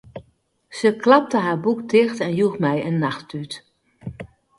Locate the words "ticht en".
1.89-2.33